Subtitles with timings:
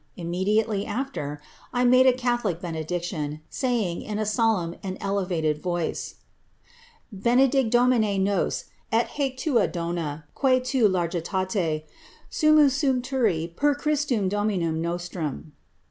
[0.17, 1.39] Immediately after,
[1.71, 6.15] I made a catholic benedic tion, saying, in a solemn and elevated voice,
[7.15, 11.85] ^ Benedic Domine nas ti hac tua dona qua tua largita/c,
[12.31, 15.51] Sumus sumpturi per Christum Domi' num nostrum.'